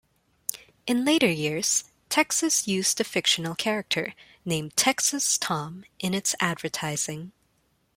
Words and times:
In 0.87 1.05
later 1.05 1.29
years, 1.29 1.83
Texas 2.09 2.67
used 2.67 2.99
a 2.99 3.03
fictional 3.03 3.53
character, 3.53 4.15
named 4.43 4.75
"Texas 4.75 5.37
Tom" 5.37 5.85
in 5.99 6.15
its 6.15 6.33
advertising. 6.39 7.33